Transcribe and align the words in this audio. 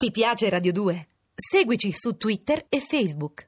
Ti 0.00 0.12
piace 0.12 0.48
Radio 0.48 0.72
2? 0.72 1.08
Seguici 1.34 1.92
su 1.92 2.16
Twitter 2.16 2.64
e 2.70 2.80
Facebook. 2.80 3.44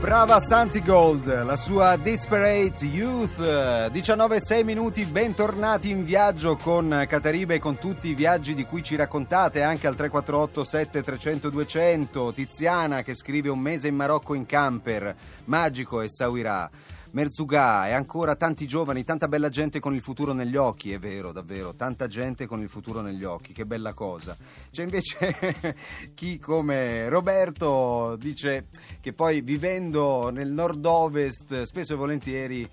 Brava 0.00 0.38
Santi 0.40 0.82
Gold, 0.82 1.44
la 1.44 1.56
sua 1.56 1.96
Disparate 1.96 2.84
Youth, 2.84 3.38
19-6 3.38 4.64
minuti, 4.64 5.06
bentornati 5.06 5.88
in 5.88 6.04
viaggio 6.04 6.56
con 6.56 7.06
Cataribe 7.08 7.54
e 7.54 7.58
con 7.58 7.78
tutti 7.78 8.08
i 8.08 8.14
viaggi 8.14 8.52
di 8.52 8.66
cui 8.66 8.82
ci 8.82 8.96
raccontate 8.96 9.62
anche 9.62 9.86
al 9.86 9.96
348 9.96 10.62
7300 10.62 11.48
200, 11.48 12.32
Tiziana 12.34 13.02
che 13.02 13.14
scrive 13.14 13.48
un 13.48 13.60
mese 13.60 13.88
in 13.88 13.94
Marocco 13.94 14.34
in 14.34 14.44
camper, 14.44 15.16
magico 15.46 16.02
e 16.02 16.10
Sawirà. 16.10 16.70
Merzugà 17.16 17.88
e 17.88 17.92
ancora 17.92 18.36
tanti 18.36 18.66
giovani, 18.66 19.02
tanta 19.02 19.26
bella 19.26 19.48
gente 19.48 19.80
con 19.80 19.94
il 19.94 20.02
futuro 20.02 20.34
negli 20.34 20.54
occhi, 20.54 20.92
è 20.92 20.98
vero, 20.98 21.32
davvero, 21.32 21.74
tanta 21.74 22.08
gente 22.08 22.44
con 22.44 22.60
il 22.60 22.68
futuro 22.68 23.00
negli 23.00 23.24
occhi, 23.24 23.54
che 23.54 23.64
bella 23.64 23.94
cosa. 23.94 24.36
C'è 24.70 24.82
invece 24.82 25.74
chi 26.12 26.38
come 26.38 27.08
Roberto 27.08 28.16
dice 28.18 28.66
che 29.00 29.14
poi 29.14 29.40
vivendo 29.40 30.28
nel 30.28 30.50
nord-ovest 30.50 31.62
spesso 31.62 31.94
e 31.94 31.96
volentieri 31.96 32.68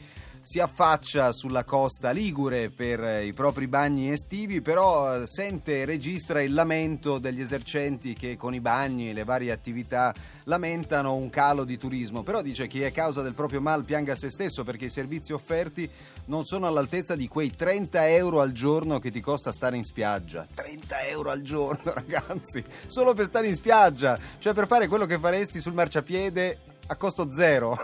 si 0.46 0.60
affaccia 0.60 1.32
sulla 1.32 1.64
costa 1.64 2.12
ligure 2.12 2.70
per 2.70 3.24
i 3.24 3.32
propri 3.32 3.66
bagni 3.68 4.12
estivi, 4.12 4.60
però 4.60 5.22
eh, 5.22 5.26
sente 5.26 5.82
e 5.82 5.86
registra 5.86 6.42
il 6.42 6.54
lamento 6.54 7.18
degli 7.18 7.40
esercenti 7.40 8.14
che 8.14 8.36
con 8.36 8.54
i 8.54 8.60
bagni 8.60 9.10
e 9.10 9.14
le 9.14 9.24
varie 9.24 9.54
attività 9.54 10.14
lamentano 10.44 11.16
un 11.16 11.30
calo 11.30 11.64
di 11.64 11.78
turismo. 11.78 12.24
Però 12.24 12.42
dice 12.42 12.68
che 12.68 12.86
è 12.86 12.92
causa 12.92 13.22
del 13.22 13.34
proprio 13.34 13.62
mal 13.62 13.86
pianga 13.86 14.16
se 14.16 14.30
stesso 14.30 14.66
perché 14.66 14.86
i 14.86 14.90
servizi 14.90 15.32
offerti 15.32 15.90
non 16.26 16.44
sono 16.44 16.68
all'altezza 16.68 17.16
di 17.16 17.30
quei 17.30 17.56
30 17.56 18.10
euro 18.10 18.42
al 18.42 18.52
giorno 18.52 19.00
che 19.00 19.12
ti 19.12 19.22
costa 19.22 19.54
stare 19.54 19.78
in 19.78 19.86
spiaggia. 19.86 20.46
30 20.54 21.08
euro 21.08 21.30
al 21.30 21.42
giorno, 21.42 21.94
ragazzi, 21.96 22.62
solo 22.88 23.14
per 23.14 23.28
stare 23.28 23.48
in 23.48 23.56
spiaggia, 23.56 24.20
cioè 24.40 24.54
per 24.54 24.68
fare 24.68 24.90
quello 24.90 25.06
che 25.06 25.18
faresti 25.18 25.62
sul 25.62 25.74
marciapiede 25.74 26.72
a 26.88 26.96
costo 26.96 27.32
zero. 27.32 27.78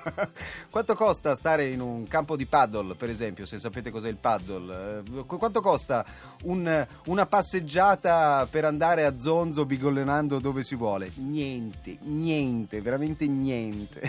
quanto 0.70 0.94
costa 0.94 1.34
stare 1.34 1.66
in 1.66 1.80
un 1.80 2.06
campo 2.06 2.36
di 2.36 2.46
paddle, 2.46 2.94
per 2.94 3.10
esempio, 3.10 3.44
se 3.46 3.58
sapete 3.58 3.90
cos'è 3.90 4.08
il 4.08 4.16
paddle? 4.16 5.02
Eh, 5.04 5.24
quanto 5.26 5.60
costa 5.60 6.04
un, 6.44 6.86
una 7.06 7.26
passeggiata 7.26 8.46
per 8.50 8.64
andare 8.64 9.04
a 9.04 9.18
Zonzo 9.18 9.66
bigollenando 9.66 10.38
dove 10.38 10.62
si 10.62 10.74
vuole? 10.74 11.10
Niente, 11.16 11.98
niente, 12.02 12.80
veramente 12.80 13.26
niente. 13.26 14.00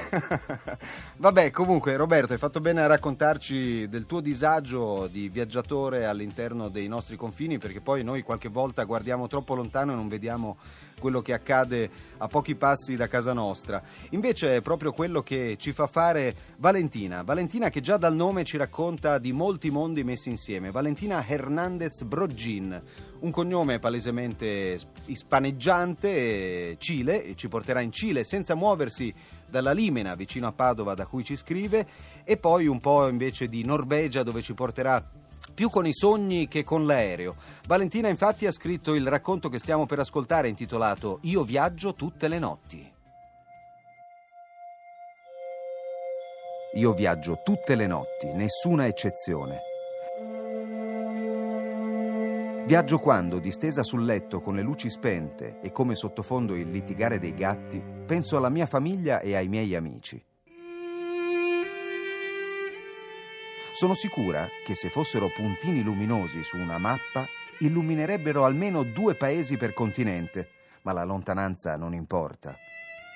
Vabbè, 1.18 1.52
comunque, 1.52 1.96
Roberto, 1.96 2.34
hai 2.34 2.40
fatto 2.40 2.62
bene 2.62 2.82
a 2.82 2.88
raccontarci 2.88 3.90
del 3.90 4.06
tuo 4.06 4.22
disagio 4.22 5.08
di 5.08 5.28
viaggiatore 5.30 6.06
all'interno 6.06 6.70
dei 6.70 6.88
nostri 6.88 7.18
confini, 7.18 7.58
perché 7.58 7.82
poi 7.82 8.04
noi 8.04 8.22
qualche 8.22 8.50
volta 8.50 8.84
guardiamo 8.84 9.28
troppo 9.28 9.56
lontano 9.56 9.92
e 9.92 9.96
non 9.96 10.08
vediamo 10.08 10.58
quello 11.02 11.22
che 11.22 11.34
accade 11.34 11.90
a 12.18 12.28
pochi 12.28 12.56
passi 12.56 12.96
da 12.96 13.08
casa 13.08 13.34
nostra. 13.34 13.82
Invece 14.12 14.58
è 14.58 14.62
proprio 14.62 14.94
quello 14.94 15.24
che 15.24 15.58
ci 15.58 15.74
fa 15.74 15.88
fare 15.88 16.34
Valentina. 16.58 17.24
Valentina 17.24 17.70
che 17.70 17.82
già 17.82 17.98
dal 17.98 18.16
nome 18.16 18.46
ci 18.46 18.56
racconta 18.56 19.18
di 19.18 19.34
molti 19.34 19.72
mondi 19.72 20.04
messi 20.04 20.30
insieme. 20.30 20.70
Valentina 20.70 21.26
Hernandez 21.28 22.04
Brogin, 22.04 22.82
un 23.22 23.32
cognome 23.32 23.80
palesemente 23.80 24.80
ispaneggiante, 25.06 26.78
Cile, 26.78 27.26
e 27.26 27.36
ci 27.36 27.48
porterà 27.48 27.82
in 27.82 27.92
Cile 27.92 28.24
senza 28.24 28.54
muoversi 28.54 29.14
dalla 29.50 29.72
Limena 29.72 30.16
vicino 30.16 30.48
a 30.48 30.52
Padova 30.54 30.94
da 30.94 31.08
cui 31.08 31.24
ci 31.24 31.36
scrive 31.36 31.86
e 32.24 32.38
poi 32.38 32.68
un 32.68 32.80
po' 32.80 33.08
invece 33.08 33.50
di 33.50 33.66
Norvegia 33.66 34.24
dove 34.24 34.42
ci 34.42 34.54
porterà 34.54 35.04
più 35.62 35.70
con 35.70 35.86
i 35.86 35.94
sogni 35.94 36.48
che 36.48 36.64
con 36.64 36.88
l'aereo. 36.88 37.36
Valentina 37.68 38.08
infatti 38.08 38.48
ha 38.48 38.52
scritto 38.52 38.96
il 38.96 39.06
racconto 39.06 39.48
che 39.48 39.60
stiamo 39.60 39.86
per 39.86 40.00
ascoltare 40.00 40.48
intitolato 40.48 41.20
Io 41.26 41.44
viaggio 41.44 41.94
tutte 41.94 42.28
le 42.28 42.40
notti. 42.40 42.92
Io 46.78 46.94
viaggio 46.94 47.42
tutte 47.44 47.76
le 47.76 47.86
notti, 47.86 48.34
nessuna 48.34 48.88
eccezione. 48.88 49.60
Viaggio 52.66 52.98
quando, 52.98 53.38
distesa 53.38 53.84
sul 53.84 54.04
letto 54.04 54.42
con 54.42 54.56
le 54.56 54.64
luci 54.64 54.90
spente 54.90 55.60
e 55.62 55.72
come 55.72 55.94
sottofondo 55.94 56.56
il 56.56 56.72
litigare 56.72 57.20
dei 57.20 57.36
gatti, 57.36 57.80
penso 58.04 58.36
alla 58.36 58.50
mia 58.50 58.66
famiglia 58.66 59.20
e 59.20 59.36
ai 59.36 59.48
miei 59.48 59.76
amici. 59.76 60.20
Sono 63.74 63.94
sicura 63.94 64.50
che 64.66 64.76
se 64.76 64.90
fossero 64.90 65.30
puntini 65.30 65.82
luminosi 65.82 66.44
su 66.44 66.58
una 66.58 66.78
mappa, 66.78 67.26
illuminerebbero 67.60 68.44
almeno 68.44 68.84
due 68.84 69.16
paesi 69.16 69.56
per 69.56 69.74
continente, 69.74 70.50
ma 70.82 70.92
la 70.92 71.06
lontananza 71.06 71.78
non 71.78 71.94
importa. 71.94 72.56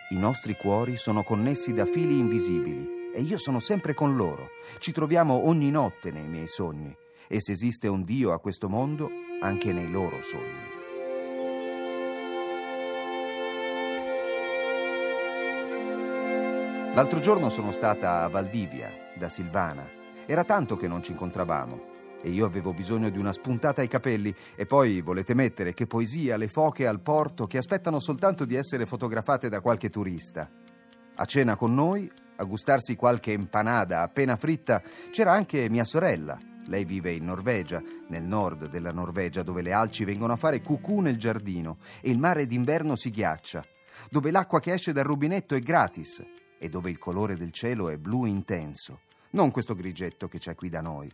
I 0.09 0.17
nostri 0.17 0.55
cuori 0.55 0.95
sono 0.95 1.23
connessi 1.23 1.73
da 1.73 1.85
fili 1.85 2.17
invisibili 2.17 3.11
e 3.13 3.21
io 3.21 3.37
sono 3.37 3.59
sempre 3.59 3.93
con 3.93 4.15
loro. 4.15 4.51
Ci 4.79 4.93
troviamo 4.93 5.47
ogni 5.47 5.69
notte 5.71 6.09
nei 6.09 6.27
miei 6.27 6.47
sogni 6.47 6.95
e 7.27 7.41
se 7.41 7.51
esiste 7.51 7.87
un 7.89 8.03
Dio 8.03 8.31
a 8.31 8.39
questo 8.39 8.69
mondo, 8.69 9.09
anche 9.41 9.73
nei 9.73 9.91
loro 9.91 10.21
sogni. 10.21 10.73
L'altro 16.93 17.19
giorno 17.19 17.49
sono 17.49 17.73
stata 17.73 18.23
a 18.23 18.29
Valdivia, 18.29 18.89
da 19.15 19.27
Silvana, 19.27 20.03
era 20.25 20.43
tanto 20.43 20.75
che 20.75 20.87
non 20.87 21.03
ci 21.03 21.11
incontravamo 21.11 21.93
e 22.25 22.31
io 22.31 22.47
avevo 22.47 22.73
bisogno 22.73 23.09
di 23.09 23.19
una 23.19 23.31
spuntata 23.31 23.81
ai 23.81 23.87
capelli 23.87 24.33
e 24.55 24.65
poi 24.65 25.01
volete 25.01 25.35
mettere 25.35 25.75
che 25.75 25.85
poesia 25.85 26.37
le 26.37 26.47
foche 26.47 26.87
al 26.87 26.99
porto 26.99 27.45
che 27.45 27.59
aspettano 27.59 27.99
soltanto 27.99 28.45
di 28.45 28.55
essere 28.55 28.87
fotografate 28.87 29.47
da 29.47 29.61
qualche 29.61 29.91
turista. 29.91 30.49
A 31.17 31.25
cena 31.25 31.55
con 31.55 31.75
noi, 31.75 32.11
a 32.37 32.43
gustarsi 32.45 32.95
qualche 32.95 33.31
empanada 33.31 34.01
appena 34.01 34.37
fritta, 34.37 34.81
c'era 35.11 35.33
anche 35.33 35.69
mia 35.69 35.85
sorella. 35.85 36.35
Lei 36.65 36.83
vive 36.83 37.11
in 37.11 37.25
Norvegia, 37.25 37.79
nel 38.07 38.23
nord 38.23 38.69
della 38.69 38.91
Norvegia, 38.91 39.43
dove 39.43 39.61
le 39.61 39.71
alci 39.71 40.03
vengono 40.03 40.33
a 40.33 40.37
fare 40.37 40.61
cucù 40.61 41.01
nel 41.01 41.17
giardino 41.17 41.77
e 42.01 42.09
il 42.09 42.17
mare 42.17 42.47
d'inverno 42.47 42.95
si 42.95 43.11
ghiaccia, 43.11 43.63
dove 44.09 44.31
l'acqua 44.31 44.59
che 44.59 44.73
esce 44.73 44.93
dal 44.93 45.03
rubinetto 45.03 45.53
è 45.53 45.59
gratis 45.59 46.25
e 46.57 46.69
dove 46.69 46.89
il 46.89 46.97
colore 46.97 47.35
del 47.35 47.51
cielo 47.51 47.89
è 47.89 47.97
blu 47.97 48.25
intenso 48.25 49.01
non 49.35 49.51
questo 49.51 49.75
grigetto 49.75 50.29
che 50.29 50.37
c'è 50.37 50.55
qui 50.55 50.69
da 50.69 50.79
noi. 50.79 51.11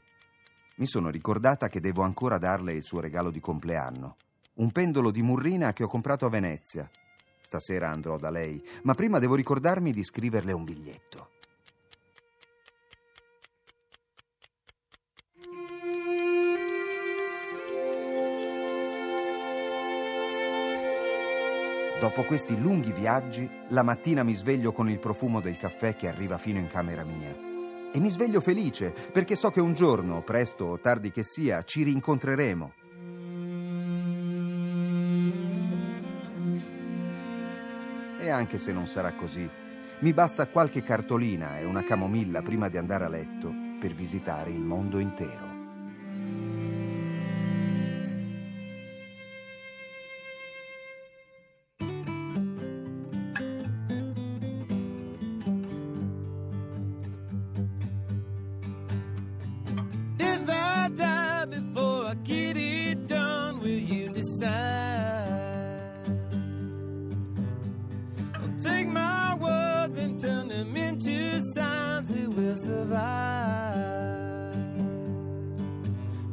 Mi 0.75 0.85
sono 0.85 1.09
ricordata 1.09 1.67
che 1.67 1.79
devo 1.79 2.03
ancora 2.03 2.37
darle 2.37 2.73
il 2.73 2.83
suo 2.83 2.99
regalo 2.99 3.31
di 3.31 3.39
compleanno. 3.39 4.15
Un 4.53 4.71
pendolo 4.71 5.09
di 5.09 5.23
murrina 5.23 5.73
che 5.73 5.83
ho 5.83 5.87
comprato 5.87 6.27
a 6.27 6.29
Venezia. 6.29 6.87
Stasera 7.41 7.89
andrò 7.89 8.17
da 8.17 8.29
lei, 8.29 8.63
ma 8.83 8.93
prima 8.93 9.17
devo 9.17 9.33
ricordarmi 9.33 9.91
di 9.91 10.03
scriverle 10.03 10.53
un 10.53 10.63
biglietto. 10.63 11.29
Dopo 21.99 22.23
questi 22.23 22.59
lunghi 22.59 22.91
viaggi, 22.91 23.49
la 23.69 23.81
mattina 23.81 24.21
mi 24.21 24.33
sveglio 24.33 24.71
con 24.71 24.89
il 24.91 24.99
profumo 24.99 25.41
del 25.41 25.57
caffè 25.57 25.95
che 25.95 26.07
arriva 26.07 26.37
fino 26.37 26.59
in 26.59 26.67
camera 26.67 27.03
mia. 27.03 27.50
E 27.93 27.99
mi 27.99 28.09
sveglio 28.09 28.39
felice 28.39 28.93
perché 29.11 29.35
so 29.35 29.49
che 29.49 29.59
un 29.59 29.73
giorno, 29.73 30.21
presto 30.21 30.65
o 30.65 30.79
tardi 30.79 31.11
che 31.11 31.23
sia, 31.23 31.61
ci 31.63 31.83
rincontreremo. 31.83 32.73
E 38.19 38.29
anche 38.29 38.57
se 38.57 38.71
non 38.71 38.87
sarà 38.87 39.11
così, 39.11 39.49
mi 39.99 40.13
basta 40.13 40.47
qualche 40.47 40.83
cartolina 40.83 41.59
e 41.59 41.65
una 41.65 41.83
camomilla 41.83 42.41
prima 42.41 42.69
di 42.69 42.77
andare 42.77 43.03
a 43.03 43.09
letto 43.09 43.51
per 43.79 43.93
visitare 43.93 44.51
il 44.51 44.59
mondo 44.59 44.97
intero. 44.97 45.50
get 62.23 62.57
it 62.57 63.07
done? 63.07 63.59
Will 63.59 63.67
you 63.67 64.09
decide? 64.09 64.51
I'll 68.35 68.59
take 68.61 68.87
my 68.87 69.35
words 69.35 69.97
and 69.97 70.19
turn 70.19 70.47
them 70.47 70.75
into 70.75 71.41
signs 71.53 72.07
that 72.07 72.29
will 72.29 72.57
survive. 72.57 73.91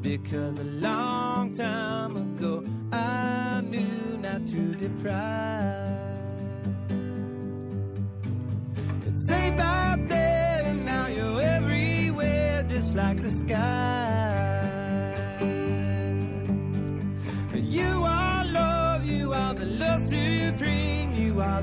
Because 0.02 0.58
a 0.58 0.64
long 0.64 1.52
time 1.52 2.16
ago, 2.16 2.64
I 2.92 3.62
knew 3.62 4.18
not 4.18 4.46
to 4.46 4.74
deprive. 4.74 5.98
It's 9.06 9.26
safe 9.26 9.58
out 9.58 10.08
there, 10.08 10.62
and 10.64 10.84
now 10.84 11.06
you're 11.08 11.40
everywhere, 11.40 12.62
just 12.68 12.94
like 12.94 13.20
the 13.22 13.30
sky. 13.30 14.27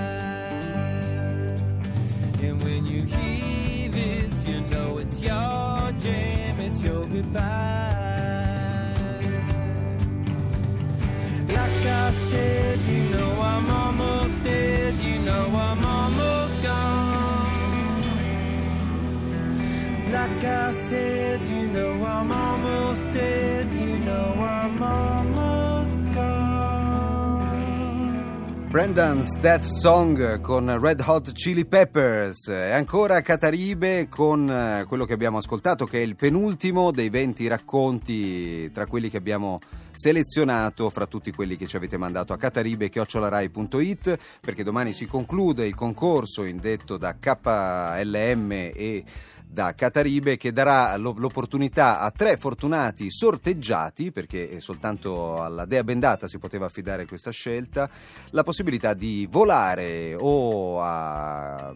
And 2.42 2.62
when 2.64 2.86
you 2.86 3.04
hear 3.04 3.90
this, 3.90 4.48
you 4.48 4.62
know 4.72 4.98
it's 4.98 5.20
your 5.22 5.92
jam, 6.04 6.60
it's 6.60 6.84
your 6.84 7.06
goodbye. 7.08 8.04
Like 11.48 11.86
I 11.86 12.12
said, 12.12 12.80
you 12.80 13.04
know 13.10 13.32
I'm 13.42 13.70
almost 13.70 14.44
dead, 14.44 14.96
you 14.96 15.20
know 15.20 15.46
I'm 15.46 15.86
almost 15.86 16.62
gone. 16.62 18.02
Like 20.12 20.44
I 20.44 20.72
said, 20.74 21.46
you 21.48 21.68
know 21.68 22.04
I'm 22.04 22.32
almost 22.32 23.12
dead, 23.12 23.72
you 23.74 23.98
know 24.00 24.34
I'm 24.40 24.82
almost 24.84 26.04
gone. 26.14 26.43
Brandon's 28.74 29.38
Death 29.38 29.66
Song 29.66 30.42
con 30.42 30.80
Red 30.80 31.04
Hot 31.06 31.32
Chili 31.34 31.64
Peppers. 31.64 32.48
E 32.48 32.72
ancora 32.72 33.22
Cataribe 33.22 34.08
con 34.10 34.50
eh, 34.50 34.86
quello 34.88 35.06
che 35.06 35.14
abbiamo 35.14 35.38
ascoltato 35.38 35.86
che 35.86 36.00
è 36.00 36.02
il 36.02 36.16
penultimo 36.16 36.90
dei 36.90 37.10
20 37.10 37.48
racconti 37.48 38.72
tra 38.72 38.88
quelli 38.88 39.12
che 39.12 39.18
abbiamo 39.18 39.60
selezionato 39.92 40.90
fra 40.90 41.06
tutti 41.06 41.32
quelli 41.32 41.56
che 41.56 41.68
ci 41.68 41.76
avete 41.76 41.98
mandato 41.98 42.34
a 42.34 42.38
cataribe.it 42.38 44.18
perché 44.42 44.64
domani 44.64 44.92
si 44.92 45.06
conclude 45.06 45.68
il 45.68 45.76
concorso 45.76 46.44
indetto 46.44 46.98
da 46.98 47.16
KLM 47.20 48.52
e 48.52 49.04
da 49.54 49.76
Cataribe 49.76 50.36
che 50.36 50.52
darà 50.52 50.98
lo- 50.98 51.14
l'opportunità 51.16 52.00
a 52.00 52.10
tre 52.10 52.38
fortunati 52.38 53.12
sorteggiati, 53.12 54.12
perché 54.12 54.60
soltanto 54.60 55.42
alla 55.42 55.66
Dea 55.66 55.84
Bendata 55.84 56.28
si 56.28 56.40
poteva 56.40 56.66
affidare 56.66 57.06
questa 57.06 57.30
scelta, 57.30 57.88
la 58.32 58.42
possibilità 58.42 58.96
di 58.96 59.28
volare 59.30 60.16
o 60.20 60.82
a- 60.82 61.74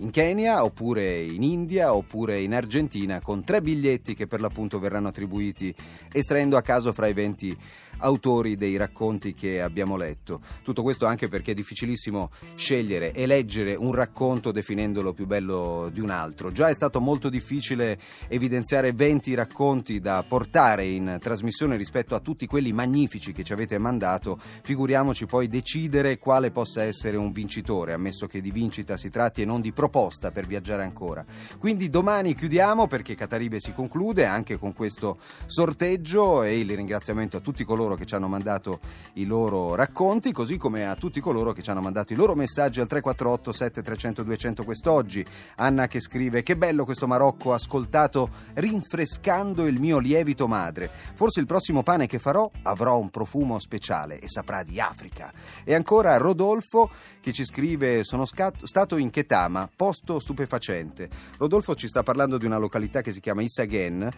in 0.00 0.10
Kenya 0.10 0.64
oppure 0.64 1.20
in 1.22 1.42
India 1.42 1.92
oppure 1.94 2.40
in 2.40 2.54
Argentina 2.54 3.20
con 3.20 3.44
tre 3.44 3.60
biglietti 3.60 4.14
che 4.14 4.26
per 4.26 4.40
l'appunto 4.40 4.78
verranno 4.78 5.08
attribuiti 5.08 5.74
estraendo 6.10 6.56
a 6.56 6.62
caso 6.62 6.92
fra 6.92 7.06
i 7.08 7.12
20 7.12 7.56
autori 7.98 8.56
dei 8.56 8.76
racconti 8.76 9.34
che 9.34 9.60
abbiamo 9.60 9.96
letto. 9.96 10.40
Tutto 10.62 10.82
questo 10.82 11.06
anche 11.06 11.28
perché 11.28 11.52
è 11.52 11.54
difficilissimo 11.54 12.30
scegliere 12.54 13.12
e 13.12 13.26
leggere 13.26 13.74
un 13.74 13.92
racconto 13.92 14.52
definendolo 14.52 15.12
più 15.12 15.26
bello 15.26 15.90
di 15.92 16.00
un 16.00 16.10
altro. 16.10 16.52
Già 16.52 16.68
è 16.68 16.74
stato 16.74 17.00
molto 17.00 17.28
difficile 17.28 17.98
evidenziare 18.28 18.92
20 18.92 19.34
racconti 19.34 20.00
da 20.00 20.24
portare 20.26 20.86
in 20.86 21.18
trasmissione 21.20 21.76
rispetto 21.76 22.14
a 22.14 22.20
tutti 22.20 22.46
quelli 22.46 22.72
magnifici 22.72 23.32
che 23.32 23.44
ci 23.44 23.52
avete 23.52 23.78
mandato, 23.78 24.38
figuriamoci 24.62 25.26
poi 25.26 25.48
decidere 25.48 26.18
quale 26.18 26.50
possa 26.50 26.82
essere 26.82 27.16
un 27.16 27.32
vincitore, 27.32 27.92
ammesso 27.92 28.26
che 28.26 28.40
di 28.40 28.50
vincita 28.50 28.96
si 28.96 29.10
tratti 29.10 29.42
e 29.42 29.44
non 29.44 29.60
di 29.60 29.72
proposta 29.72 30.30
per 30.30 30.46
viaggiare 30.46 30.82
ancora. 30.82 31.24
Quindi 31.58 31.88
domani 31.88 32.34
chiudiamo 32.34 32.86
perché 32.86 33.14
Cataribe 33.14 33.60
si 33.60 33.72
conclude 33.72 34.24
anche 34.24 34.58
con 34.58 34.72
questo 34.72 35.18
sorteggio 35.46 36.42
e 36.42 36.58
il 36.58 36.74
ringraziamento 36.74 37.36
a 37.36 37.40
tutti 37.40 37.64
coloro 37.64 37.87
che 37.94 38.04
ci 38.04 38.14
hanno 38.14 38.28
mandato 38.28 38.80
i 39.14 39.24
loro 39.24 39.74
racconti, 39.74 40.32
così 40.32 40.56
come 40.56 40.86
a 40.86 40.94
tutti 40.94 41.20
coloro 41.20 41.52
che 41.52 41.62
ci 41.62 41.70
hanno 41.70 41.80
mandato 41.80 42.12
i 42.12 42.16
loro 42.16 42.34
messaggi 42.34 42.80
al 42.80 42.86
348 42.86 43.52
7300 43.52 44.22
200 44.22 44.64
quest'oggi. 44.64 45.24
Anna 45.56 45.86
che 45.86 46.00
scrive: 46.00 46.42
Che 46.42 46.56
bello 46.56 46.84
questo 46.84 47.06
Marocco 47.06 47.52
ascoltato 47.52 48.30
rinfrescando 48.54 49.66
il 49.66 49.80
mio 49.80 49.98
lievito 49.98 50.46
madre. 50.46 50.90
Forse 51.14 51.40
il 51.40 51.46
prossimo 51.46 51.82
pane 51.82 52.06
che 52.06 52.18
farò 52.18 52.50
avrà 52.62 52.92
un 52.92 53.10
profumo 53.10 53.58
speciale 53.58 54.18
e 54.18 54.28
saprà 54.28 54.62
di 54.62 54.80
Africa. 54.80 55.32
E 55.64 55.74
ancora 55.74 56.16
Rodolfo 56.16 56.90
che 57.20 57.32
ci 57.32 57.44
scrive: 57.44 58.04
Sono 58.04 58.26
scat- 58.26 58.64
stato 58.64 58.96
in 58.96 59.10
Ketama, 59.10 59.68
posto 59.74 60.20
stupefacente. 60.20 61.08
Rodolfo 61.38 61.74
ci 61.74 61.88
sta 61.88 62.02
parlando 62.02 62.38
di 62.38 62.46
una 62.46 62.58
località 62.58 63.00
che 63.00 63.12
si 63.12 63.20
chiama 63.20 63.42
Issagen, 63.42 64.08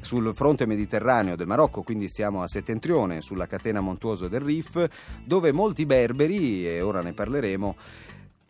sul 0.00 0.34
fronte 0.34 0.66
mediterraneo 0.66 1.36
del 1.36 1.46
Marocco, 1.46 1.82
quindi 1.82 2.08
stiamo 2.08 2.42
a 2.42 2.48
settentrione, 2.48 3.17
sulla 3.20 3.46
catena 3.46 3.80
montuosa 3.80 4.28
del 4.28 4.40
Rif, 4.40 4.88
dove 5.24 5.52
molti 5.52 5.86
berberi, 5.86 6.66
e 6.66 6.80
ora 6.80 7.00
ne 7.02 7.12
parleremo, 7.12 7.76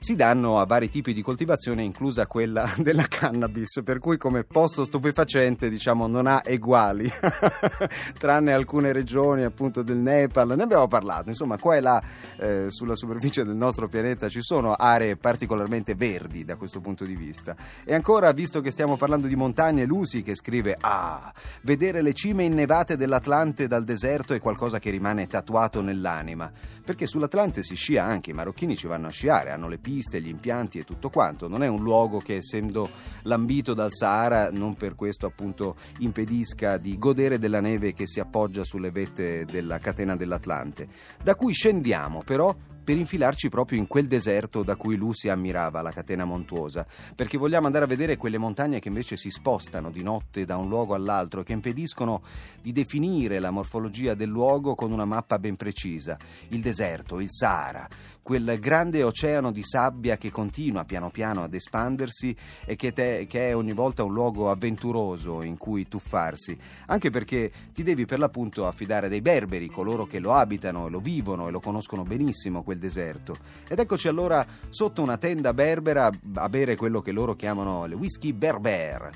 si 0.01 0.15
danno 0.15 0.61
a 0.61 0.65
vari 0.65 0.89
tipi 0.89 1.13
di 1.13 1.23
coltivazione, 1.23 1.83
inclusa 1.83 2.29
quella 2.29 2.71
della 2.79 3.07
cannabis, 3.09 3.81
per 3.83 3.99
cui 3.99 4.17
come 4.17 4.45
posto 4.45 4.85
stupefacente 4.85 5.69
diciamo 5.69 6.07
non 6.07 6.29
ha 6.29 6.41
eguali, 6.45 7.11
tranne 8.17 8.53
alcune 8.53 8.93
regioni 8.93 9.43
appunto 9.43 9.83
del 9.83 9.97
Nepal, 9.97 10.55
ne 10.57 10.63
abbiamo 10.63 10.87
parlato, 10.87 11.31
insomma 11.31 11.59
qua 11.59 11.77
e 11.77 11.81
là 11.81 12.03
eh, 12.37 12.67
sulla 12.69 12.95
superficie 12.95 13.45
del 13.45 13.57
nostro 13.57 13.89
pianeta 13.89 14.29
ci 14.29 14.41
sono 14.41 14.73
aree 14.73 15.17
particolarmente 15.17 15.97
verdi 15.97 16.45
da 16.45 16.55
questo 16.55 16.81
punto 16.81 17.05
di 17.05 17.17
vista. 17.17 17.57
E 17.85 17.93
ancora, 17.93 18.31
visto 18.31 18.61
che 18.61 18.71
stiamo 18.71 18.97
parlando 18.97 19.27
di 19.27 19.35
montagne, 19.35 19.85
Lucy 19.85 20.23
che 20.23 20.37
scrive 20.37 20.77
Ah, 20.81 21.33
vedere 21.63 22.03
le 22.03 22.13
cime 22.13 22.45
innevate 22.45 22.97
dell'Atlante 22.97 23.67
dal 23.67 23.83
deserto 23.83 24.33
è 24.33 24.41
qualcosa 24.41 24.79
che 24.79 24.91
rimane 24.91 25.27
tatuato 25.27 25.83
nell'anima, 25.83 26.51
perché 26.85 27.07
sull'Atlante 27.07 27.65
si 27.65 27.75
scia 27.75 28.05
anche, 28.05 28.31
i 28.31 28.35
marocchini 28.35 28.77
ci 28.77 28.87
vanno 28.87 29.09
a 29.09 29.11
sciare, 29.11 29.51
hanno 29.51 29.69
le 29.69 29.79
piste, 29.89 30.21
gli 30.21 30.29
impianti 30.29 30.79
e 30.79 30.85
tutto 30.85 31.09
quanto. 31.09 31.49
Non 31.49 31.63
è 31.63 31.67
un 31.67 31.83
luogo 31.83 32.19
che, 32.19 32.37
essendo 32.37 32.91
lambito 33.23 33.73
dal 33.73 33.91
Sahara, 33.91 34.51
non 34.51 34.75
per 34.75 34.95
questo 34.95 35.25
appunto 35.25 35.77
impedisca 36.01 36.77
di 36.77 36.99
godere 36.99 37.39
della 37.39 37.61
neve 37.61 37.95
che 37.95 38.07
si 38.07 38.21
appoggia 38.21 38.65
sulle 38.65 38.91
vette 38.91 39.47
della 39.47 39.79
catena 39.79 40.15
dell'Atlante. 40.15 40.87
Da 41.23 41.35
cui 41.37 41.55
scendiamo 41.55 42.23
però 42.23 42.55
per 42.89 42.97
infilarci 42.97 43.51
proprio 43.51 43.79
in 43.79 43.87
quel 43.87 44.07
deserto 44.07 44.63
da 44.63 44.75
cui 44.75 44.97
Lucy 44.97 45.29
ammirava 45.29 45.83
la 45.83 45.93
catena 45.93 46.25
montuosa, 46.25 46.87
perché 47.15 47.37
vogliamo 47.37 47.67
andare 47.67 47.85
a 47.85 47.87
vedere 47.87 48.17
quelle 48.17 48.39
montagne 48.39 48.81
che 48.81 48.89
invece 48.89 49.19
si 49.19 49.29
spostano 49.29 49.91
di 49.91 50.03
notte 50.03 50.47
da 50.47 50.57
un 50.57 50.71
luogo 50.71 50.95
all'altro 50.95 51.41
e 51.41 51.45
che 51.45 51.53
impediscono 51.53 52.23
di 52.63 52.73
definire 52.73 53.41
la 53.41 53.51
morfologia 53.51 54.15
del 54.15 54.31
luogo 54.31 54.75
con 54.75 54.91
una 54.91 55.05
mappa 55.05 55.39
ben 55.39 55.57
precisa. 55.57 56.17
Il 56.49 56.63
deserto, 56.63 57.21
il 57.21 57.31
Sahara, 57.31 57.87
quel 58.29 58.59
grande 58.61 59.03
oceano 59.03 59.51
di 59.51 59.63
sabbia 59.63 60.19
che 60.19 60.31
continua 60.31 60.85
piano 60.85 61.09
piano 61.09 61.45
ad 61.45 61.55
espandersi 61.55 62.37
e 62.67 62.77
che, 62.77 62.93
te- 62.93 63.27
che, 63.27 63.49
è 63.49 63.57
ogni 63.57 63.73
volta 63.73 64.05
un 64.05 64.13
luogo 64.13 64.51
avventuroso 64.51 65.41
in 65.41 65.57
cui 65.57 65.89
tuffarsi, 65.89 66.55
anche 66.89 67.09
perché 67.09 67.51
ti 67.73 67.83
devi 67.83 68.05
per 68.05 68.19
l'appunto 68.19 68.67
affidare 68.67 69.09
dei 69.09 69.23
berberi, 69.23 69.71
coloro 69.71 70.05
che 70.05 70.19
lo 70.19 70.35
abitano 70.35 70.89
e 70.89 70.91
lo 70.91 71.01
vivono 71.01 71.49
e 71.49 71.51
lo 71.51 71.61
conoscono 71.61 72.03
benissimo 72.03 72.63
quel 72.63 72.78
deserto. 72.79 73.37
Ed 73.69 73.79
eccoci 73.79 74.09
allora 74.09 74.47
sotto 74.69 75.03
una 75.03 75.19
tenda 75.19 75.53
berbera 75.53 76.11
a 76.35 76.49
bere 76.49 76.77
quello 76.77 77.01
che 77.01 77.13
loro 77.13 77.35
chiamano 77.35 77.87
le 77.87 77.95
whisky 77.95 78.33
berber 78.33 79.11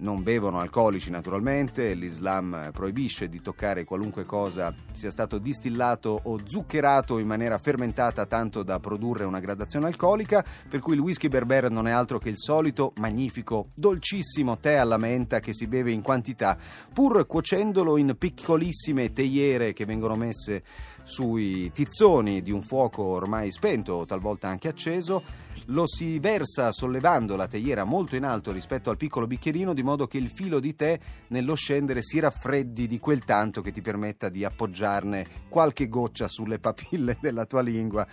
non 0.00 0.22
bevono 0.22 0.60
alcolici 0.60 1.10
naturalmente, 1.10 1.94
l'Islam 1.94 2.70
proibisce 2.72 3.28
di 3.28 3.40
toccare 3.40 3.84
qualunque 3.84 4.24
cosa 4.24 4.72
sia 4.92 5.10
stato 5.10 5.38
distillato 5.38 6.20
o 6.24 6.38
zuccherato 6.44 7.18
in 7.18 7.26
maniera 7.26 7.58
fermentata 7.58 8.26
tanto 8.26 8.62
da 8.62 8.78
produrre 8.78 9.24
una 9.24 9.40
gradazione 9.40 9.86
alcolica, 9.86 10.44
per 10.68 10.80
cui 10.80 10.94
il 10.94 11.00
whisky 11.00 11.28
berber 11.28 11.70
non 11.70 11.88
è 11.88 11.90
altro 11.90 12.18
che 12.18 12.28
il 12.28 12.38
solito 12.38 12.92
magnifico, 12.96 13.70
dolcissimo 13.74 14.58
tè 14.58 14.74
alla 14.74 14.98
menta 14.98 15.40
che 15.40 15.54
si 15.54 15.66
beve 15.66 15.90
in 15.90 16.02
quantità, 16.02 16.56
pur 16.92 17.26
cuocendolo 17.26 17.96
in 17.96 18.14
piccolissime 18.16 19.12
teiere 19.12 19.72
che 19.72 19.84
vengono 19.84 20.14
messe 20.14 20.62
sui 21.08 21.72
tizzoni 21.72 22.42
di 22.42 22.50
un 22.50 22.60
fuoco 22.60 23.02
ormai 23.02 23.50
spento 23.50 24.04
talvolta 24.04 24.48
anche 24.48 24.68
acceso 24.68 25.22
lo 25.70 25.86
si 25.86 26.18
versa 26.18 26.70
sollevando 26.70 27.34
la 27.34 27.48
teiera 27.48 27.84
molto 27.84 28.14
in 28.14 28.24
alto 28.24 28.52
rispetto 28.52 28.90
al 28.90 28.98
piccolo 28.98 29.26
bicchierino 29.26 29.72
di 29.72 29.82
modo 29.82 30.06
che 30.06 30.18
il 30.18 30.28
filo 30.28 30.60
di 30.60 30.74
tè 30.74 30.98
nello 31.28 31.54
scendere 31.54 32.02
si 32.02 32.18
raffreddi 32.18 32.86
di 32.86 32.98
quel 32.98 33.24
tanto 33.24 33.62
che 33.62 33.72
ti 33.72 33.80
permetta 33.80 34.28
di 34.28 34.44
appoggiarne 34.44 35.26
qualche 35.48 35.88
goccia 35.88 36.28
sulle 36.28 36.58
papille 36.58 37.16
della 37.20 37.46
tua 37.46 37.62
lingua. 37.62 38.06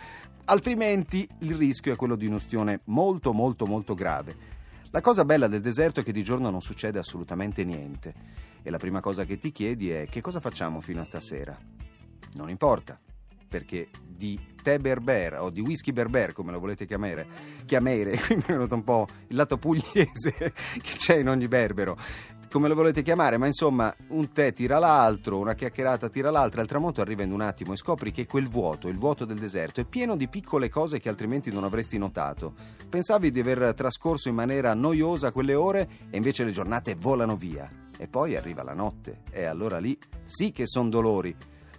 Altrimenti 0.45 1.27
il 1.39 1.55
rischio 1.55 1.93
è 1.93 1.95
quello 1.97 2.15
di 2.15 2.27
un'ustione 2.27 2.81
molto 2.85 3.33
molto 3.33 3.65
molto 3.65 3.93
grave. 3.93 4.53
La 4.91 5.01
cosa 5.01 5.25
bella 5.25 5.47
del 5.47 5.61
deserto 5.61 5.99
è 5.99 6.03
che 6.03 6.13
di 6.13 6.23
giorno 6.23 6.49
non 6.49 6.61
succede 6.61 6.99
assolutamente 6.99 7.63
niente 7.65 8.13
e 8.63 8.69
la 8.69 8.77
prima 8.77 9.01
cosa 9.01 9.25
che 9.25 9.37
ti 9.37 9.51
chiedi 9.51 9.91
è 9.91 10.07
che 10.09 10.21
cosa 10.21 10.39
facciamo 10.39 10.81
fino 10.81 11.01
a 11.01 11.05
stasera? 11.05 11.74
Non 12.35 12.49
importa, 12.49 12.99
perché 13.47 13.87
di 14.05 14.37
tè 14.61 14.77
berber 14.79 15.39
o 15.39 15.49
di 15.49 15.61
whisky 15.61 15.93
berber, 15.93 16.33
come 16.33 16.51
lo 16.51 16.59
volete 16.59 16.85
chiamare, 16.85 17.25
chiamare, 17.65 18.17
qui 18.19 18.35
mi 18.35 18.41
è 18.41 18.51
venuto 18.51 18.75
un 18.75 18.83
po' 18.83 19.07
il 19.27 19.35
lato 19.37 19.57
pugliese 19.57 20.33
che 20.81 20.95
c'è 20.97 21.15
in 21.15 21.29
ogni 21.29 21.47
berbero. 21.47 21.97
come 22.51 22.67
lo 22.67 22.75
volete 22.75 23.01
chiamare, 23.01 23.37
ma 23.37 23.45
insomma 23.45 23.93
un 24.09 24.33
tè 24.33 24.51
tira 24.51 24.79
l'altro, 24.79 25.39
una 25.39 25.53
chiacchierata 25.53 26.09
tira 26.09 26.29
l'altra, 26.29 26.59
al 26.59 26.67
tramonto 26.67 26.99
arriva 26.99 27.23
in 27.23 27.31
un 27.31 27.39
attimo 27.39 27.71
e 27.71 27.77
scopri 27.77 28.11
che 28.11 28.25
quel 28.25 28.49
vuoto, 28.49 28.89
il 28.89 28.97
vuoto 28.97 29.23
del 29.23 29.39
deserto, 29.39 29.79
è 29.79 29.85
pieno 29.85 30.17
di 30.17 30.27
piccole 30.27 30.67
cose 30.67 30.99
che 30.99 31.07
altrimenti 31.07 31.53
non 31.53 31.63
avresti 31.63 31.97
notato. 31.97 32.53
Pensavi 32.89 33.31
di 33.31 33.39
aver 33.39 33.73
trascorso 33.73 34.27
in 34.27 34.35
maniera 34.35 34.73
noiosa 34.73 35.31
quelle 35.31 35.53
ore 35.53 35.87
e 36.09 36.17
invece 36.17 36.43
le 36.43 36.51
giornate 36.51 36.95
volano 36.95 37.37
via. 37.37 37.69
E 37.97 38.09
poi 38.09 38.35
arriva 38.35 38.61
la 38.61 38.73
notte 38.73 39.21
e 39.31 39.45
allora 39.45 39.79
lì 39.79 39.97
sì 40.25 40.51
che 40.51 40.67
sono 40.67 40.89
dolori 40.89 41.33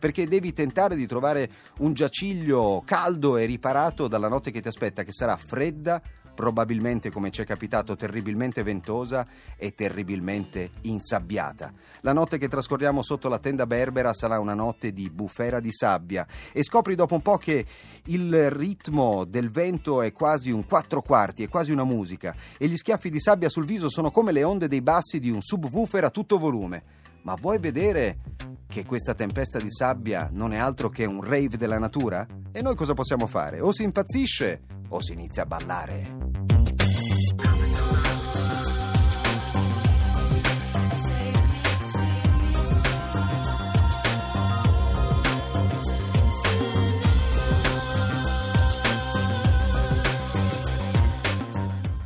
perché 0.06 0.28
devi 0.28 0.52
tentare 0.52 0.94
di 0.94 1.04
trovare 1.04 1.50
un 1.78 1.92
giaciglio 1.92 2.80
caldo 2.86 3.38
e 3.38 3.44
riparato 3.44 4.06
dalla 4.06 4.28
notte 4.28 4.52
che 4.52 4.60
ti 4.60 4.68
aspetta, 4.68 5.02
che 5.02 5.10
sarà 5.10 5.36
fredda, 5.36 6.00
probabilmente 6.32 7.10
come 7.10 7.32
ci 7.32 7.42
è 7.42 7.44
capitato 7.44 7.96
terribilmente 7.96 8.62
ventosa 8.62 9.26
e 9.56 9.75
terribilmente 9.75 10.70
insabbiata. 10.82 11.72
La 12.02 12.12
notte 12.12 12.38
che 12.38 12.46
trascorriamo 12.46 13.02
sotto 13.02 13.28
la 13.28 13.40
tenda 13.40 13.66
berbera 13.66 14.14
sarà 14.14 14.38
una 14.38 14.54
notte 14.54 14.92
di 14.92 15.10
bufera 15.10 15.58
di 15.58 15.72
sabbia 15.72 16.25
e 16.52 16.62
scopri 16.62 16.94
dopo 16.94 17.14
un 17.16 17.22
po' 17.22 17.38
che 17.38 17.66
il 18.04 18.48
ritmo 18.52 19.25
del 19.25 19.50
vento 19.50 20.02
è 20.02 20.12
quasi 20.12 20.52
un 20.52 20.64
quattro 20.66 21.02
quarti, 21.02 21.42
è 21.42 21.48
quasi 21.48 21.72
una 21.72 21.82
musica 21.82 22.32
e 22.58 22.68
gli 22.68 22.76
schiaffi 22.76 23.10
di 23.10 23.18
sabbia 23.18 23.48
sul 23.48 23.66
viso 23.66 23.90
sono 23.90 24.12
come 24.12 24.30
le 24.30 24.44
onde 24.44 24.68
dei 24.68 24.82
bassi 24.82 25.18
di 25.18 25.30
un 25.30 25.40
subwoofer 25.42 26.04
a 26.04 26.10
tutto 26.10 26.38
volume. 26.38 26.94
Ma 27.22 27.34
vuoi 27.34 27.58
vedere 27.58 28.18
che 28.76 28.85
questa 28.85 29.14
tempesta 29.14 29.59
di 29.59 29.71
sabbia 29.71 30.28
non 30.30 30.52
è 30.52 30.59
altro 30.59 30.90
che 30.90 31.06
un 31.06 31.23
rave 31.23 31.56
della 31.56 31.78
natura? 31.78 32.26
E 32.52 32.61
noi 32.61 32.75
cosa 32.75 32.92
possiamo 32.92 33.26
fare? 33.26 33.62
O 33.62 33.73
si 33.73 33.85
impazzisce 33.85 34.64
o 34.90 35.00
si 35.00 35.14
inizia 35.14 35.45
a 35.45 35.47
ballare. 35.47 36.25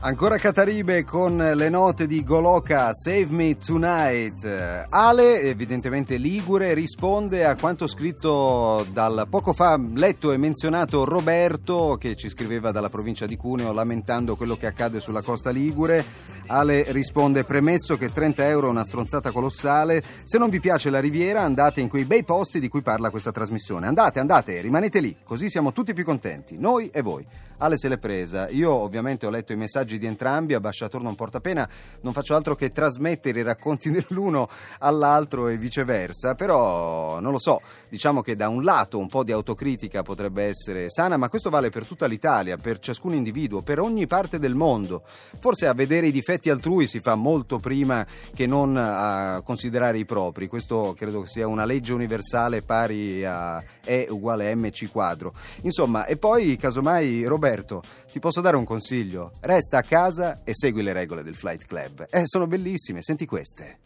Ancora 0.02 0.38
Cataribe 0.38 1.04
con 1.04 1.36
le 1.36 1.68
note 1.68 2.06
di 2.06 2.24
Goloka 2.24 2.88
Save 2.94 3.26
Me 3.28 3.58
Tonight. 3.58 4.86
Ale, 4.88 5.42
evidentemente 5.42 6.16
ligure, 6.16 6.72
risponde 6.72 7.44
a 7.44 7.54
quanto 7.54 7.86
scritto 7.86 8.86
dal 8.92 9.26
poco 9.28 9.52
fa 9.52 9.78
letto 9.78 10.32
e 10.32 10.38
menzionato 10.38 11.04
Roberto 11.04 11.98
che 12.00 12.16
ci 12.16 12.30
scriveva 12.30 12.70
dalla 12.70 12.88
provincia 12.88 13.26
di 13.26 13.36
Cuneo 13.36 13.74
lamentando 13.74 14.36
quello 14.36 14.56
che 14.56 14.68
accade 14.68 15.00
sulla 15.00 15.20
costa 15.20 15.50
ligure. 15.50 16.02
Ale 16.46 16.90
risponde 16.92 17.44
premesso 17.44 17.98
che 17.98 18.08
30 18.08 18.48
euro 18.48 18.68
è 18.68 18.70
una 18.70 18.84
stronzata 18.84 19.30
colossale. 19.30 20.02
Se 20.24 20.38
non 20.38 20.48
vi 20.48 20.60
piace 20.60 20.88
la 20.88 20.98
riviera 20.98 21.42
andate 21.42 21.82
in 21.82 21.88
quei 21.90 22.06
bei 22.06 22.24
posti 22.24 22.58
di 22.58 22.68
cui 22.68 22.80
parla 22.80 23.10
questa 23.10 23.32
trasmissione. 23.32 23.86
Andate, 23.86 24.18
andate, 24.18 24.62
rimanete 24.62 24.98
lì, 24.98 25.14
così 25.22 25.50
siamo 25.50 25.72
tutti 25.72 25.92
più 25.92 26.04
contenti, 26.04 26.56
noi 26.58 26.88
e 26.88 27.02
voi. 27.02 27.24
Ale 27.58 27.76
se 27.76 27.88
l'è 27.88 27.98
presa. 27.98 28.48
Io 28.48 28.72
ovviamente 28.72 29.26
ho 29.26 29.30
letto 29.30 29.52
i 29.52 29.56
messaggi 29.56 29.89
di 29.98 30.06
entrambi, 30.06 30.54
ambasciatore 30.54 31.04
non 31.04 31.14
porta 31.14 31.40
pena, 31.40 31.68
non 32.02 32.12
faccio 32.12 32.34
altro 32.34 32.54
che 32.54 32.70
trasmettere 32.70 33.40
i 33.40 33.42
racconti 33.42 33.90
dell'uno 33.92 34.48
all'altro 34.78 35.48
e 35.48 35.56
viceversa, 35.56 36.34
però 36.34 37.20
non 37.20 37.32
lo 37.32 37.38
so, 37.38 37.60
diciamo 37.88 38.22
che 38.22 38.36
da 38.36 38.48
un 38.48 38.62
lato 38.62 38.98
un 38.98 39.08
po' 39.08 39.24
di 39.24 39.32
autocritica 39.32 40.02
potrebbe 40.02 40.44
essere 40.44 40.90
sana, 40.90 41.16
ma 41.16 41.28
questo 41.28 41.50
vale 41.50 41.70
per 41.70 41.84
tutta 41.84 42.06
l'Italia, 42.06 42.56
per 42.56 42.78
ciascun 42.78 43.14
individuo, 43.14 43.62
per 43.62 43.80
ogni 43.80 44.06
parte 44.06 44.38
del 44.38 44.54
mondo. 44.54 45.02
Forse 45.38 45.66
a 45.66 45.74
vedere 45.74 46.08
i 46.08 46.12
difetti 46.12 46.50
altrui 46.50 46.86
si 46.86 47.00
fa 47.00 47.14
molto 47.14 47.58
prima 47.58 48.06
che 48.34 48.46
non 48.46 48.76
a 48.76 49.40
considerare 49.42 49.98
i 49.98 50.04
propri, 50.04 50.48
questo 50.48 50.94
credo 50.96 51.24
sia 51.24 51.46
una 51.46 51.64
legge 51.64 51.92
universale 51.92 52.62
pari 52.62 53.24
a 53.24 53.62
E 53.84 54.06
uguale 54.10 54.54
mc 54.54 54.90
quadro. 54.90 55.32
Insomma, 55.62 56.06
e 56.06 56.16
poi 56.16 56.56
casomai 56.56 57.24
Roberto, 57.24 57.82
ti 58.10 58.18
posso 58.18 58.40
dare 58.40 58.56
un 58.56 58.64
consiglio? 58.64 59.32
Resta 59.40 59.79
a 59.80 59.82
casa 59.82 60.42
e 60.44 60.54
segui 60.54 60.82
le 60.82 60.92
regole 60.92 61.22
del 61.22 61.34
Flight 61.34 61.64
Club. 61.64 62.06
Eh, 62.10 62.22
sono 62.26 62.46
bellissime, 62.46 63.02
senti 63.02 63.26
queste. 63.26 63.80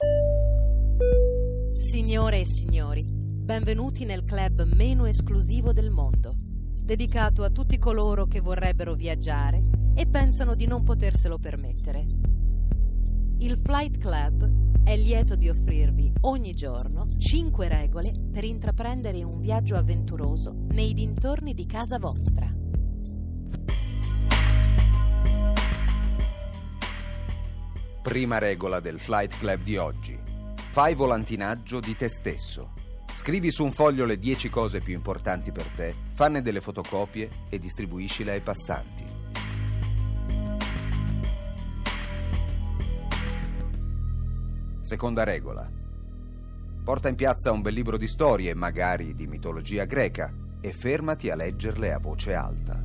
Signore 1.73 2.41
e 2.41 2.47
signori, 2.47 3.05
benvenuti 3.09 4.05
nel 4.05 4.23
club 4.23 4.63
meno 4.75 5.07
esclusivo 5.07 5.73
del 5.73 5.91
mondo, 5.91 6.35
dedicato 6.85 7.45
a 7.45 7.51
tutti 7.51 7.79
coloro 7.79 8.27
che 8.27 8.41
vorrebbero 8.41 8.95
viaggiare 8.95 9.59
e 9.95 10.07
pensano 10.07 10.57
di 10.57 10.67
non 10.67 10.83
poterselo 10.83 11.39
permettere. 11.39 12.05
Il 13.39 13.59
Flight 13.63 13.99
Club 13.99 14.83
è 14.83 14.97
lieto 14.97 15.37
di 15.37 15.49
offrirvi 15.49 16.13
ogni 16.23 16.55
giorno 16.55 17.07
5 17.07 17.69
regole 17.69 18.13
per 18.33 18.43
intraprendere 18.43 19.23
un 19.23 19.41
viaggio 19.41 19.77
avventuroso 19.77 20.53
nei 20.71 20.93
dintorni 20.93 21.55
di 21.55 21.67
casa 21.67 21.99
vostra. 21.99 22.64
Prima 28.05 28.37
regola 28.37 28.81
del 28.81 29.01
Flight 29.01 29.39
Club 29.39 29.63
di 29.63 29.79
oggi. 29.79 30.21
Fai 30.57 30.95
volantinaggio 30.95 31.81
di 31.81 31.97
te 31.97 32.11
stesso. 32.11 32.75
Scrivi 33.15 33.51
su 33.51 33.65
un 33.65 33.73
foglio 33.73 34.05
le 34.05 34.19
10 34.19 34.51
cose 34.51 34.81
più 34.83 34.93
importanti 34.93 35.51
per 35.51 35.65
te, 35.71 35.95
fanne 36.13 36.43
delle 36.43 36.61
fotocopie 36.61 37.47
e 37.49 37.59
distribuiscile 37.59 38.33
ai 38.33 38.43
passanti. 38.43 39.07
Seconda 44.83 45.25
regola. 45.25 45.67
Porta 46.85 47.09
in 47.09 47.15
piazza 47.15 47.53
un 47.53 47.63
bel 47.63 47.73
libro 47.73 47.97
di 47.97 48.07
storie, 48.07 48.53
magari 48.53 49.15
di 49.15 49.27
mitologia 49.27 49.87
greca, 49.87 50.31
e 50.61 50.73
fermati 50.75 51.31
a 51.31 51.37
leggerle 51.37 51.91
a 51.91 51.99
voce 51.99 52.35
alta. 52.35 52.79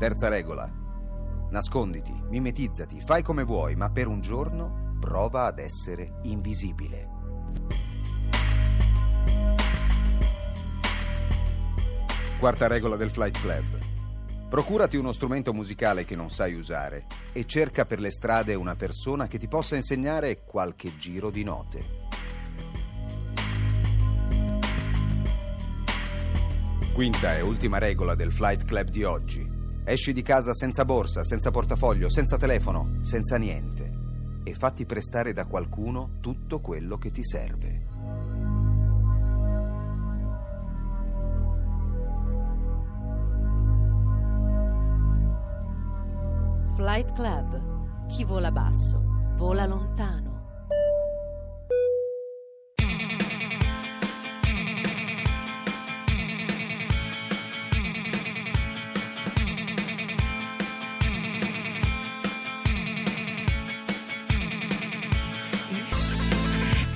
Terza 0.00 0.26
regola. 0.26 0.81
Nasconditi, 1.52 2.18
mimetizzati, 2.30 3.02
fai 3.02 3.22
come 3.22 3.42
vuoi, 3.42 3.76
ma 3.76 3.90
per 3.90 4.06
un 4.06 4.22
giorno 4.22 4.96
prova 4.98 5.44
ad 5.44 5.58
essere 5.58 6.14
invisibile. 6.22 7.10
Quarta 12.38 12.66
regola 12.68 12.96
del 12.96 13.10
Flight 13.10 13.38
Club. 13.38 14.48
Procurati 14.48 14.96
uno 14.96 15.12
strumento 15.12 15.52
musicale 15.52 16.06
che 16.06 16.16
non 16.16 16.30
sai 16.30 16.54
usare 16.54 17.04
e 17.34 17.44
cerca 17.44 17.84
per 17.84 18.00
le 18.00 18.10
strade 18.10 18.54
una 18.54 18.74
persona 18.74 19.26
che 19.26 19.36
ti 19.36 19.46
possa 19.46 19.76
insegnare 19.76 20.44
qualche 20.44 20.96
giro 20.96 21.28
di 21.28 21.44
note. 21.44 21.84
Quinta 26.94 27.36
e 27.36 27.42
ultima 27.42 27.76
regola 27.76 28.14
del 28.14 28.32
Flight 28.32 28.64
Club 28.64 28.88
di 28.88 29.04
oggi. 29.04 29.61
Esci 29.84 30.12
di 30.12 30.22
casa 30.22 30.54
senza 30.54 30.84
borsa, 30.84 31.24
senza 31.24 31.50
portafoglio, 31.50 32.08
senza 32.08 32.36
telefono, 32.36 32.98
senza 33.00 33.36
niente 33.36 34.00
e 34.44 34.54
fatti 34.54 34.84
prestare 34.86 35.32
da 35.32 35.46
qualcuno 35.46 36.18
tutto 36.20 36.60
quello 36.60 36.98
che 36.98 37.10
ti 37.10 37.24
serve. 37.24 37.86
Flight 46.74 47.12
Club. 47.12 48.06
Chi 48.08 48.24
vola 48.24 48.50
basso, 48.50 49.00
vola 49.36 49.66
lontano. 49.66 50.31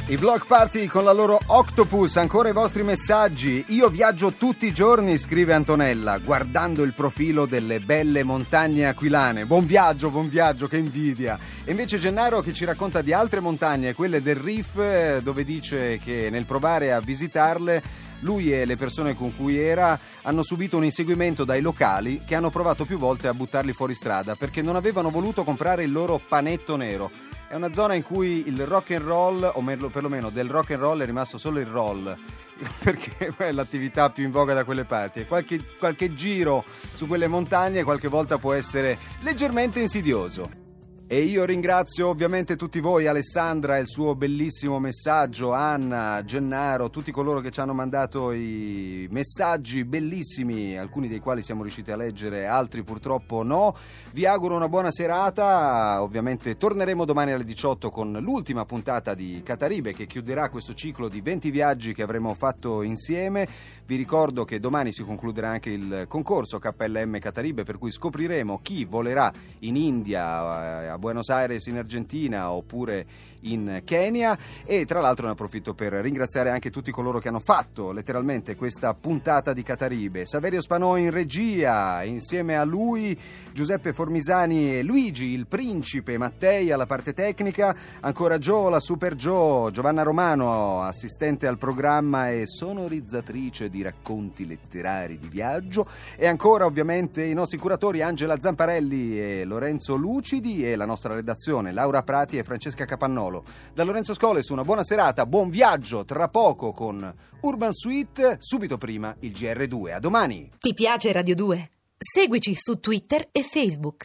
I 0.08 0.16
Block 0.16 0.46
Party 0.46 0.86
con 0.86 1.02
la 1.02 1.10
loro 1.10 1.36
Octopus, 1.46 2.16
ancora 2.16 2.48
i 2.48 2.52
vostri 2.52 2.84
messaggi. 2.84 3.64
Io 3.70 3.88
viaggio 3.88 4.34
tutti 4.34 4.66
i 4.66 4.72
giorni, 4.72 5.18
scrive 5.18 5.52
Antonella, 5.52 6.18
guardando 6.18 6.84
il 6.84 6.92
profilo 6.92 7.44
delle 7.44 7.80
belle 7.80 8.22
montagne 8.22 8.86
aquilane. 8.86 9.46
Buon 9.46 9.66
viaggio, 9.66 10.10
buon 10.10 10.28
viaggio, 10.28 10.68
che 10.68 10.76
invidia. 10.76 11.36
E 11.64 11.72
invece 11.72 11.98
Gennaro 11.98 12.40
che 12.40 12.52
ci 12.52 12.64
racconta 12.64 13.02
di 13.02 13.12
altre 13.12 13.40
montagne, 13.40 13.94
quelle 13.94 14.22
del 14.22 14.36
Rif, 14.36 14.78
eh, 14.78 15.18
dove 15.25 15.42
dice 15.42 15.98
che 15.98 16.28
nel 16.30 16.44
provare 16.44 16.92
a 16.92 17.00
visitarle 17.00 17.82
lui 18.20 18.52
e 18.52 18.64
le 18.64 18.76
persone 18.76 19.14
con 19.14 19.35
cui 19.37 19.58
era 19.58 19.99
hanno 20.23 20.42
subito 20.42 20.76
un 20.76 20.85
inseguimento 20.85 21.44
dai 21.44 21.61
locali 21.61 22.23
che 22.25 22.35
hanno 22.35 22.50
provato 22.50 22.85
più 22.85 22.99
volte 22.99 23.28
a 23.28 23.35
buttarli 23.35 23.73
fuori 23.73 23.94
strada 23.94 24.35
perché 24.35 24.62
non 24.62 24.76
avevano 24.76 25.11
voluto 25.11 25.44
comprare 25.44 25.85
il 25.85 25.92
loro 25.92 26.20
panetto 26.26 26.76
nero. 26.76 27.11
È 27.49 27.54
una 27.54 27.73
zona 27.73 27.94
in 27.94 28.02
cui 28.02 28.49
il 28.49 28.66
rock 28.66 28.90
and 28.90 29.04
roll, 29.04 29.49
o 29.54 29.62
perlomeno 29.88 30.30
del 30.30 30.50
rock 30.50 30.73
and 30.73 30.80
roll, 30.80 31.00
è 31.00 31.06
rimasto 31.06 31.38
solo 31.38 31.61
il 31.61 31.66
roll, 31.66 32.16
perché 32.82 33.32
è 33.37 33.52
l'attività 33.52 34.11
più 34.11 34.25
in 34.25 34.32
voga 34.32 34.52
da 34.52 34.64
quelle 34.64 34.82
parti. 34.82 35.26
Qualche, 35.26 35.62
qualche 35.78 36.12
giro 36.12 36.64
su 36.94 37.06
quelle 37.06 37.28
montagne 37.28 37.85
qualche 37.85 38.08
volta 38.08 38.37
può 38.38 38.52
essere 38.52 38.99
leggermente 39.20 39.78
insidioso. 39.78 40.65
E 41.08 41.20
io 41.20 41.44
ringrazio 41.44 42.08
ovviamente 42.08 42.56
tutti 42.56 42.80
voi, 42.80 43.06
Alessandra, 43.06 43.78
il 43.78 43.86
suo 43.86 44.16
bellissimo 44.16 44.80
messaggio, 44.80 45.52
Anna, 45.52 46.20
Gennaro, 46.25 46.90
tutti 46.90 47.12
coloro 47.12 47.38
che 47.38 47.52
ci 47.52 47.60
hanno 47.60 47.75
mandato 47.75 48.32
i 48.32 49.06
messaggi 49.12 49.84
bellissimi, 49.84 50.76
alcuni 50.76 51.06
dei 51.06 51.20
quali 51.20 51.42
siamo 51.42 51.62
riusciti 51.62 51.92
a 51.92 51.96
leggere, 51.96 52.46
altri 52.46 52.82
purtroppo 52.82 53.44
no. 53.44 53.76
Vi 54.14 54.26
auguro 54.26 54.56
una 54.56 54.68
buona 54.68 54.90
serata, 54.90 56.02
ovviamente 56.02 56.56
torneremo 56.56 57.04
domani 57.04 57.30
alle 57.30 57.44
18 57.44 57.88
con 57.88 58.10
l'ultima 58.20 58.64
puntata 58.64 59.14
di 59.14 59.42
Cataribe 59.44 59.92
che 59.92 60.06
chiuderà 60.06 60.48
questo 60.48 60.75
ciclo 60.75 61.06
di 61.06 61.20
20 61.20 61.50
viaggi 61.52 61.94
che 61.94 62.02
avremo 62.02 62.34
fatto 62.34 62.82
insieme. 62.82 63.46
Vi 63.87 63.95
ricordo 63.95 64.45
che 64.45 64.59
domani 64.59 64.93
si 64.93 65.05
concluderà 65.05 65.50
anche 65.50 65.71
il 65.71 66.07
concorso 66.09 66.59
KLM 66.59 67.21
Cataribe 67.21 67.62
per 67.62 67.78
cui 67.78 67.93
scopriremo 67.93 68.59
chi 68.61 68.85
volerà 68.85 69.33
in 69.61 69.76
India, 69.76 70.90
a 70.93 70.99
Buenos 70.99 71.28
Aires 71.28 71.66
in 71.66 71.76
Argentina 71.76 72.50
oppure 72.50 73.07
in 73.43 73.83
Kenya. 73.85 74.37
E 74.64 74.85
tra 74.87 75.00
l'altro 75.00 75.26
ne 75.26 75.33
approfitto 75.33 75.73
per 75.75 75.93
ringraziare 75.93 76.50
anche 76.50 76.71
tutti 76.71 76.90
coloro 76.90 77.21
che 77.21 77.28
hanno 77.28 77.38
fatto 77.38 77.93
letteralmente 77.93 78.57
questa 78.57 78.93
puntata 78.95 79.52
di 79.52 79.62
Cataribe. 79.62 80.26
Saverio 80.26 80.61
Spanò 80.61 80.97
in 80.97 81.12
regia, 81.12 82.02
insieme 82.02 82.57
a 82.57 82.64
lui 82.64 83.16
Giuseppe 83.52 83.93
Formisani 83.93 84.76
e 84.76 84.83
Luigi, 84.83 85.26
il 85.26 85.47
principe 85.47 86.19
Mattei 86.19 86.73
alla 86.73 86.87
parte 86.87 87.14
tecnica, 87.14 87.75
ancora 88.00 88.38
Gio, 88.38 88.69
la 88.69 88.81
Super 88.81 89.14
Gio, 89.14 89.71
Giovanna 89.71 90.02
Romano, 90.02 90.83
assistente 90.83 91.47
al 91.47 91.57
programma 91.57 92.31
e 92.31 92.47
sonorizzatrice 92.47 93.71
di 93.76 93.83
racconti 93.83 94.47
letterari 94.47 95.18
di 95.18 95.28
viaggio 95.28 95.87
e 96.16 96.26
ancora 96.26 96.64
ovviamente 96.64 97.23
i 97.23 97.35
nostri 97.35 97.59
curatori 97.59 98.00
Angela 98.00 98.40
Zamparelli 98.40 99.21
e 99.21 99.45
Lorenzo 99.45 99.97
Lucidi 99.97 100.66
e 100.66 100.76
la 100.76 100.87
nostra 100.87 101.14
redazione 101.14 101.73
Laura 101.73 102.02
Prati 102.02 102.38
e 102.38 102.45
Francesca 102.45 102.87
Capannolo. 102.87 103.45
Da 103.75 103.85
Lorenzo 103.85 104.14
Scoles 104.14 104.49
una 104.49 104.62
buona 104.62 104.85
serata, 104.85 105.26
buon 105.26 105.50
viaggio, 105.50 106.04
tra 106.04 106.28
poco 106.28 106.73
con 106.73 107.14
Urban 107.40 107.73
Suite, 107.73 108.37
subito 108.40 108.78
prima 108.78 109.14
il 109.21 109.33
GR2. 109.33 109.92
A 109.92 109.99
domani! 109.99 110.50
Ti 110.59 110.73
piace 110.73 111.12
Radio 111.12 111.35
2? 111.35 111.71
Seguici 111.99 112.54
su 112.54 112.78
Twitter 112.80 113.28
e 113.33 113.42
Facebook. 113.42 114.04